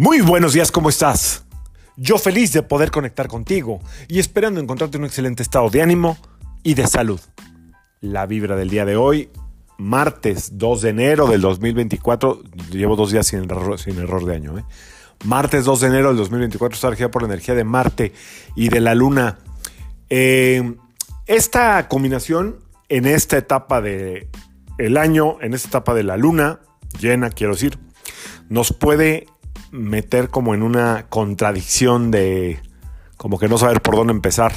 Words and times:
Muy 0.00 0.20
buenos 0.20 0.52
días, 0.52 0.70
¿cómo 0.70 0.90
estás? 0.90 1.44
Yo 1.96 2.18
feliz 2.18 2.52
de 2.52 2.62
poder 2.62 2.92
conectar 2.92 3.26
contigo 3.26 3.80
y 4.06 4.20
esperando 4.20 4.60
encontrarte 4.60 4.96
en 4.96 5.02
un 5.02 5.06
excelente 5.08 5.42
estado 5.42 5.70
de 5.70 5.82
ánimo 5.82 6.16
y 6.62 6.74
de 6.74 6.86
salud. 6.86 7.18
La 8.00 8.24
vibra 8.24 8.54
del 8.54 8.70
día 8.70 8.84
de 8.84 8.94
hoy, 8.94 9.28
martes 9.76 10.56
2 10.56 10.82
de 10.82 10.90
enero 10.90 11.26
del 11.26 11.40
2024, 11.40 12.44
llevo 12.70 12.94
dos 12.94 13.10
días 13.10 13.26
sin 13.26 13.40
error, 13.40 13.76
sin 13.80 13.98
error 13.98 14.24
de 14.24 14.36
año, 14.36 14.56
¿eh? 14.56 14.64
Martes 15.24 15.64
2 15.64 15.80
de 15.80 15.86
enero 15.88 16.08
del 16.10 16.18
2024 16.18 16.76
está 16.76 16.90
regida 16.90 17.10
por 17.10 17.22
la 17.22 17.26
energía 17.26 17.56
de 17.56 17.64
Marte 17.64 18.12
y 18.54 18.68
de 18.68 18.80
la 18.80 18.94
Luna. 18.94 19.40
Eh, 20.10 20.76
esta 21.26 21.88
combinación 21.88 22.60
en 22.88 23.04
esta 23.04 23.36
etapa 23.36 23.80
del 23.80 24.28
el 24.78 24.96
año, 24.96 25.38
en 25.40 25.54
esta 25.54 25.66
etapa 25.66 25.92
de 25.92 26.04
la 26.04 26.16
Luna 26.16 26.60
llena, 27.00 27.30
quiero 27.30 27.54
decir, 27.54 27.80
nos 28.48 28.72
puede 28.72 29.26
meter 29.70 30.28
como 30.28 30.54
en 30.54 30.62
una 30.62 31.06
contradicción 31.08 32.10
de 32.10 32.60
como 33.16 33.38
que 33.38 33.48
no 33.48 33.58
saber 33.58 33.82
por 33.82 33.96
dónde 33.96 34.12
empezar. 34.12 34.52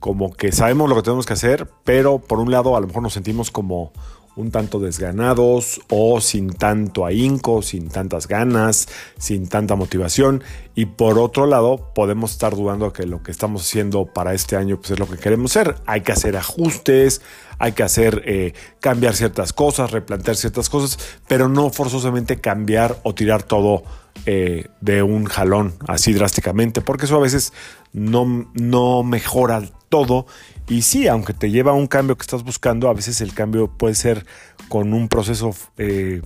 Como 0.00 0.32
que 0.32 0.52
sabemos 0.52 0.88
lo 0.88 0.96
que 0.96 1.02
tenemos 1.02 1.26
que 1.26 1.32
hacer, 1.32 1.68
pero 1.84 2.18
por 2.18 2.38
un 2.38 2.50
lado 2.50 2.76
a 2.76 2.80
lo 2.80 2.86
mejor 2.86 3.02
nos 3.02 3.14
sentimos 3.14 3.50
como 3.50 3.92
un 4.38 4.52
tanto 4.52 4.78
desganados 4.78 5.80
o 5.88 6.20
sin 6.20 6.52
tanto 6.52 7.04
ahínco, 7.04 7.60
sin 7.60 7.88
tantas 7.88 8.28
ganas, 8.28 8.88
sin 9.18 9.48
tanta 9.48 9.74
motivación. 9.74 10.44
Y 10.76 10.86
por 10.86 11.18
otro 11.18 11.46
lado, 11.46 11.90
podemos 11.92 12.30
estar 12.30 12.54
dudando 12.54 12.92
que 12.92 13.04
lo 13.04 13.20
que 13.22 13.32
estamos 13.32 13.62
haciendo 13.62 14.06
para 14.06 14.34
este 14.34 14.54
año 14.54 14.76
pues, 14.76 14.92
es 14.92 14.98
lo 15.00 15.08
que 15.08 15.16
queremos 15.18 15.56
hacer. 15.56 15.74
Hay 15.86 16.02
que 16.02 16.12
hacer 16.12 16.36
ajustes, 16.36 17.20
hay 17.58 17.72
que 17.72 17.82
hacer 17.82 18.22
eh, 18.26 18.54
cambiar 18.78 19.16
ciertas 19.16 19.52
cosas, 19.52 19.90
replantear 19.90 20.36
ciertas 20.36 20.68
cosas, 20.70 20.98
pero 21.26 21.48
no 21.48 21.70
forzosamente 21.70 22.40
cambiar 22.40 23.00
o 23.02 23.16
tirar 23.16 23.42
todo 23.42 23.82
eh, 24.24 24.68
de 24.80 25.02
un 25.02 25.24
jalón 25.24 25.74
así 25.88 26.12
drásticamente, 26.12 26.80
porque 26.80 27.06
eso 27.06 27.16
a 27.16 27.20
veces 27.20 27.52
no, 27.92 28.48
no 28.54 29.02
mejora 29.02 29.62
todo. 29.88 30.26
Y 30.68 30.82
sí, 30.82 31.08
aunque 31.08 31.32
te 31.32 31.50
lleva 31.50 31.72
a 31.72 31.74
un 31.74 31.86
cambio 31.86 32.16
que 32.16 32.22
estás 32.22 32.44
buscando, 32.44 32.88
a 32.88 32.94
veces 32.94 33.20
el 33.20 33.34
cambio 33.34 33.68
puede 33.68 33.94
ser 33.94 34.26
con 34.68 34.92
un 34.92 35.08
proceso 35.08 35.54
eh, 35.78 36.20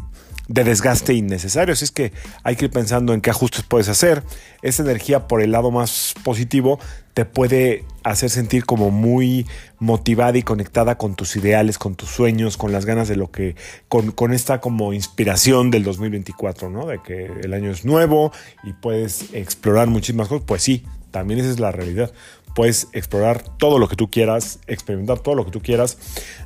de 0.49 0.65
desgaste 0.65 1.15
innecesario. 1.15 1.73
Así 1.73 1.85
es 1.85 1.91
que 1.91 2.13
hay 2.43 2.57
que 2.57 2.67
ir 2.67 2.71
pensando 2.71 3.15
en 3.15 3.21
qué 3.21 3.31
ajustes 3.31 3.63
puedes 3.63 3.89
hacer. 3.89 4.23
Esa 4.63 4.83
energía 4.83 5.29
por 5.29 5.43
el 5.43 5.53
lado 5.53 5.71
más 5.71 6.15
positivo 6.25 6.79
te 7.15 7.25
puede 7.25 7.85
hacer 8.05 8.31
sentir 8.31 8.65
como 8.65 8.91
muy 8.91 9.47
motivada 9.79 10.39
y 10.39 10.43
conectada 10.43 10.97
con 10.97 11.15
tus 11.15 11.37
ideales, 11.37 11.79
con 11.79 11.95
tus 11.95 12.09
sueños, 12.09 12.57
con 12.57 12.73
las 12.73 12.87
ganas 12.87 13.09
de 13.09 13.17
lo 13.17 13.31
que, 13.31 13.55
con, 13.89 14.13
con 14.13 14.33
esta 14.33 14.61
como 14.61 14.93
inspiración 14.93 15.71
del 15.71 15.85
2024, 15.85 16.71
¿no? 16.71 16.87
De 16.87 17.01
que 17.01 17.27
el 17.27 17.55
año 17.55 17.71
es 17.71 17.85
nuevo 17.85 18.33
y 18.65 18.73
puedes 18.73 19.33
explorar 19.35 19.89
muchísimas 19.89 20.29
cosas. 20.29 20.45
Pues 20.47 20.63
sí, 20.63 20.85
también 21.11 21.41
esa 21.41 21.51
es 21.51 21.61
la 21.61 21.71
realidad. 21.71 22.13
Puedes 22.55 22.89
explorar 22.93 23.43
todo 23.57 23.79
lo 23.79 23.89
que 23.89 23.97
tú 23.97 24.11
quieras, 24.11 24.61
experimentar 24.67 25.21
todo 25.21 25.35
lo 25.35 25.45
que 25.45 25.51
tú 25.51 25.61
quieras. 25.61 25.99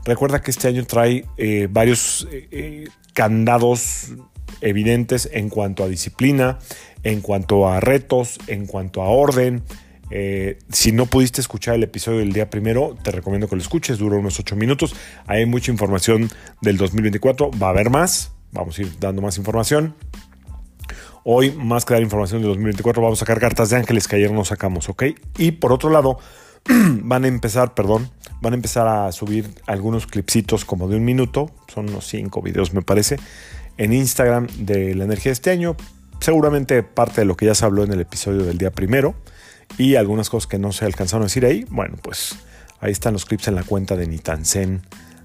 Recuerda 0.04 0.40
que 0.40 0.50
este 0.50 0.68
año 0.68 0.84
trae 0.86 1.24
eh, 1.36 1.68
varios 1.70 2.28
eh, 2.30 2.48
eh, 2.50 2.88
candados 3.12 4.12
evidentes 4.60 5.28
en 5.32 5.48
cuanto 5.48 5.84
a 5.84 5.88
disciplina, 5.88 6.58
en 7.02 7.20
cuanto 7.20 7.68
a 7.68 7.80
retos, 7.80 8.38
en 8.46 8.66
cuanto 8.66 9.02
a 9.02 9.08
orden. 9.08 9.62
si 10.70 10.92
no 10.92 11.06
pudiste 11.06 11.40
escuchar 11.40 11.74
el 11.74 11.82
episodio 11.82 12.20
del 12.20 12.32
día 12.32 12.48
primero, 12.48 12.96
te 13.02 13.10
recomiendo 13.10 13.48
que 13.48 13.56
lo 13.56 13.62
escuches, 13.62 13.98
dura 13.98 14.16
unos 14.16 14.38
8 14.38 14.54
minutos. 14.54 14.94
Hay 15.26 15.44
mucha 15.46 15.72
información 15.72 16.30
del 16.62 16.76
2024, 16.76 17.50
va 17.50 17.66
a 17.66 17.70
haber 17.70 17.90
más, 17.90 18.32
vamos 18.52 18.78
a 18.78 18.82
ir 18.82 18.98
dando 19.00 19.20
más 19.20 19.36
información. 19.36 19.94
Hoy, 21.28 21.50
más 21.50 21.84
que 21.84 21.92
dar 21.92 22.04
información 22.04 22.40
del 22.40 22.50
2024, 22.50 23.02
vamos 23.02 23.18
a 23.18 23.26
sacar 23.26 23.40
cartas 23.40 23.70
de 23.70 23.76
ángeles 23.76 24.06
que 24.06 24.14
ayer 24.14 24.30
no 24.30 24.44
sacamos, 24.44 24.88
¿ok? 24.88 25.06
Y 25.38 25.50
por 25.50 25.72
otro 25.72 25.90
lado, 25.90 26.20
van 26.68 27.24
a 27.24 27.26
empezar, 27.26 27.74
perdón, 27.74 28.12
van 28.40 28.52
a 28.52 28.54
empezar 28.54 28.86
a 28.86 29.10
subir 29.10 29.50
algunos 29.66 30.06
clipsitos 30.06 30.64
como 30.64 30.86
de 30.86 30.94
un 30.94 31.04
minuto, 31.04 31.50
son 31.66 31.88
unos 31.88 32.06
cinco 32.06 32.42
videos 32.42 32.72
me 32.72 32.82
parece, 32.82 33.16
en 33.76 33.92
Instagram 33.92 34.46
de 34.56 34.94
la 34.94 35.02
energía 35.02 35.30
de 35.30 35.32
este 35.32 35.50
año. 35.50 35.76
Seguramente 36.20 36.84
parte 36.84 37.22
de 37.22 37.24
lo 37.24 37.36
que 37.36 37.46
ya 37.46 37.56
se 37.56 37.64
habló 37.64 37.82
en 37.82 37.92
el 37.92 38.02
episodio 38.02 38.44
del 38.44 38.56
día 38.56 38.70
primero 38.70 39.16
y 39.78 39.96
algunas 39.96 40.30
cosas 40.30 40.46
que 40.46 40.60
no 40.60 40.70
se 40.70 40.84
alcanzaron 40.84 41.22
a 41.22 41.26
decir 41.26 41.44
ahí. 41.44 41.66
Bueno, 41.70 41.96
pues 42.00 42.36
ahí 42.78 42.92
están 42.92 43.14
los 43.14 43.24
clips 43.24 43.48
en 43.48 43.56
la 43.56 43.64
cuenta 43.64 43.96
de 43.96 44.06
Nitansen. 44.06 44.82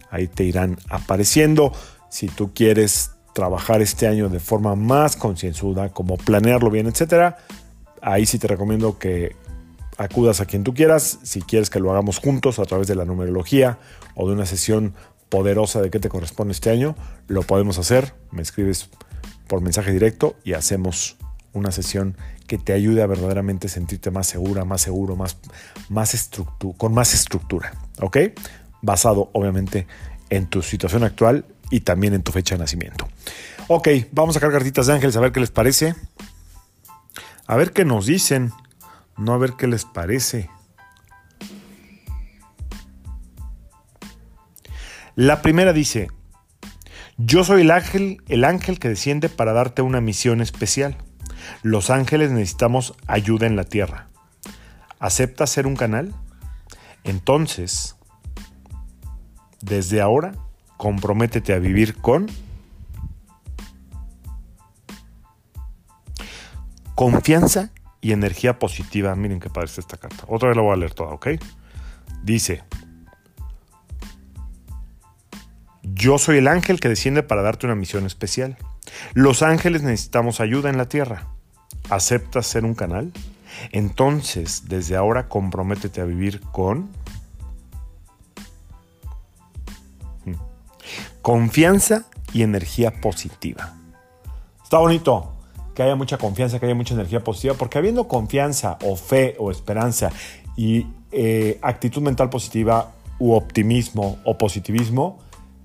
Ahí 0.10 0.26
te 0.26 0.46
irán 0.46 0.80
apareciendo. 0.90 1.72
Si 2.10 2.28
tú 2.28 2.56
quieres 2.56 3.12
trabajar 3.34 3.82
este 3.82 4.08
año 4.08 4.30
de 4.30 4.40
forma 4.40 4.76
más 4.76 5.16
concienzuda, 5.16 5.90
como 5.90 6.18
planearlo 6.18 6.70
bien, 6.70 6.88
etcétera, 6.88 7.38
ahí 8.02 8.26
sí 8.26 8.40
te 8.40 8.48
recomiendo 8.48 8.98
que 8.98 9.36
acudas 9.98 10.42
a 10.42 10.46
quien 10.46 10.64
tú 10.64 10.74
quieras. 10.74 11.20
Si 11.24 11.42
quieres 11.42 11.70
que 11.70 11.80
lo 11.80 11.92
hagamos 11.92 12.20
juntos 12.20 12.60
a 12.60 12.66
través 12.66 12.88
de 12.88 12.96
la 12.96 13.06
numerología 13.06 13.80
o 14.16 14.28
de 14.28 14.34
una 14.34 14.46
sesión 14.46 14.94
poderosa 15.30 15.82
de 15.82 15.90
qué 15.90 16.00
te 16.00 16.10
corresponde 16.10 16.52
este 16.52 16.70
año, 16.70 16.96
lo 17.28 17.44
podemos 17.44 17.78
hacer. 17.78 18.14
Me 18.32 18.42
escribes 18.42 18.90
por 19.48 19.62
mensaje 19.62 19.92
directo 19.92 20.36
y 20.44 20.54
hacemos 20.54 21.18
una 21.54 21.72
sesión 21.72 22.18
que 22.48 22.58
te 22.58 22.74
ayude 22.74 23.02
a 23.02 23.08
verdaderamente 23.08 23.70
sentirte 23.70 24.12
más 24.12 24.28
segura, 24.28 24.66
más 24.66 24.82
seguro, 24.82 25.16
más, 25.16 25.38
más 25.90 26.30
con 26.78 26.94
más 26.94 27.14
estructura. 27.14 27.74
¿Ok? 28.02 28.18
Basado 28.82 29.30
obviamente 29.34 29.88
en 30.30 30.48
tu 30.48 30.62
situación 30.62 31.04
actual 31.04 31.46
y 31.72 31.80
también 31.80 32.14
en 32.14 32.22
tu 32.22 32.32
fecha 32.32 32.56
de 32.56 32.60
nacimiento. 32.60 33.08
Ok, 33.68 33.88
vamos 34.12 34.36
a 34.36 34.40
sacar 34.40 34.52
cartitas 34.52 34.86
de 34.86 34.94
ángeles 34.94 35.16
a 35.16 35.22
ver 35.22 35.32
qué 35.32 35.40
les 35.40 35.50
parece. 35.50 35.96
A 37.48 37.56
ver 37.56 37.72
qué 37.72 37.86
nos 37.86 38.06
dicen, 38.06 38.52
no 39.18 39.34
a 39.34 39.38
ver 39.38 39.54
qué 39.58 39.66
les 39.66 39.86
parece. 39.86 40.50
La 45.16 45.42
primera 45.42 45.74
dice, 45.74 46.10
yo 47.18 47.44
soy 47.44 47.62
el 47.62 47.72
ángel, 47.72 48.22
el 48.28 48.44
ángel 48.44 48.80
que 48.80 48.90
desciende 48.90 49.30
para 49.30 49.54
darte 49.54 49.82
una 49.82 50.02
misión 50.02 50.42
especial. 50.42 50.98
Los 51.64 51.90
ángeles 51.90 52.32
necesitamos 52.32 52.94
ayuda 53.08 53.48
en 53.48 53.56
la 53.56 53.64
tierra. 53.64 54.10
¿Aceptas 55.00 55.50
ser 55.50 55.68
un 55.68 55.76
canal? 55.76 56.14
Entonces, 57.04 57.96
desde 59.62 60.02
ahora 60.02 60.34
comprométete 60.82 61.54
a 61.54 61.60
vivir 61.60 61.96
con 61.98 62.26
confianza 66.96 67.70
y 68.02 68.14
energía 68.14 68.58
positiva. 68.58 69.16
Miren 69.16 69.40
qué 69.40 69.52
padre 69.52 69.70
esta 69.78 69.98
carta. 69.98 70.24
Otra 70.28 70.48
vez 70.48 70.58
la 70.58 70.64
voy 70.64 70.74
a 70.74 70.78
leer 70.78 70.96
toda, 70.96 71.12
¿ok? 71.12 71.28
Dice, 72.24 72.64
yo 75.84 76.18
soy 76.18 76.40
el 76.40 76.48
ángel 76.48 76.80
que 76.80 76.90
desciende 76.90 77.22
para 77.22 77.44
darte 77.44 77.68
una 77.68 77.76
misión 77.76 78.08
especial. 78.08 78.58
Los 79.14 79.44
ángeles 79.44 79.84
necesitamos 79.84 80.40
ayuda 80.40 80.72
en 80.72 80.78
la 80.78 80.90
tierra. 80.90 81.28
¿Aceptas 81.92 82.48
ser 82.48 82.66
un 82.66 82.74
canal? 82.74 83.14
Entonces, 83.72 84.64
desde 84.68 84.96
ahora 84.96 85.30
comprométete 85.30 86.02
a 86.02 86.06
vivir 86.06 86.42
con 86.42 86.90
confianza 91.22 92.06
y 92.34 92.44
energía 92.44 93.02
positiva. 93.02 93.74
Está 94.64 94.78
bonito 94.80 95.34
que 95.76 95.84
haya 95.84 95.96
mucha 95.96 96.18
confianza, 96.18 96.60
que 96.60 96.66
haya 96.66 96.76
mucha 96.76 96.94
energía 96.94 97.24
positiva, 97.24 97.56
porque 97.56 97.78
habiendo 97.78 98.08
confianza 98.08 98.78
o 98.84 98.96
fe 98.96 99.36
o 99.40 99.52
esperanza 99.52 100.12
y 100.56 100.88
eh, 101.12 101.60
actitud 101.62 102.02
mental 102.02 102.30
positiva 102.30 102.94
u 103.20 103.34
optimismo 103.34 104.18
o 104.26 104.38
positivismo, 104.38 105.20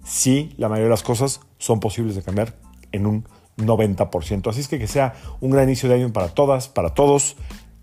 sí, 0.05 0.55
la 0.57 0.69
mayoría 0.69 0.87
de 0.87 0.91
las 0.91 1.03
cosas 1.03 1.41
son 1.59 1.81
posibles 1.81 2.15
de 2.15 2.23
cambiar 2.23 2.55
en 2.93 3.07
un 3.07 3.25
90%. 3.57 4.51
Así 4.51 4.61
es 4.61 4.69
que 4.69 4.79
que 4.79 4.87
sea 4.87 5.15
un 5.41 5.51
gran 5.51 5.65
inicio 5.65 5.89
de 5.89 5.97
año 5.97 6.13
para 6.13 6.29
todas, 6.29 6.69
para 6.69 6.95
todos. 6.95 7.37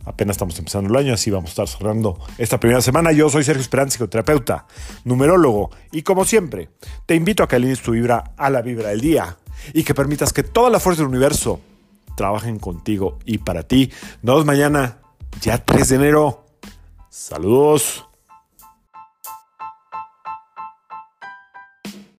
Apenas 0.05 0.35
estamos 0.35 0.57
empezando 0.59 0.89
el 0.89 0.95
año, 0.95 1.13
así 1.13 1.31
vamos 1.31 1.49
a 1.49 1.51
estar 1.51 1.67
cerrando 1.67 2.19
esta 2.37 2.59
primera 2.59 2.81
semana. 2.81 3.11
Yo 3.11 3.29
soy 3.29 3.43
Sergio 3.43 3.61
Esperanza, 3.61 3.93
psicoterapeuta, 3.93 4.67
numerólogo, 5.05 5.71
y 5.91 6.03
como 6.03 6.25
siempre, 6.25 6.69
te 7.05 7.15
invito 7.15 7.43
a 7.43 7.47
que 7.47 7.55
alines 7.55 7.81
tu 7.81 7.91
vibra 7.91 8.33
a 8.37 8.49
la 8.49 8.61
vibra 8.61 8.89
del 8.89 9.01
día 9.01 9.37
y 9.73 9.83
que 9.83 9.93
permitas 9.93 10.33
que 10.33 10.43
toda 10.43 10.69
la 10.69 10.79
fuerza 10.79 11.01
del 11.01 11.09
universo 11.09 11.61
trabajen 12.15 12.59
contigo 12.59 13.19
y 13.25 13.39
para 13.39 13.63
ti. 13.63 13.91
Nos 14.21 14.35
vemos 14.35 14.45
mañana, 14.45 14.99
ya 15.41 15.63
3 15.63 15.89
de 15.89 15.95
enero. 15.95 16.45
Saludos. 17.09 18.05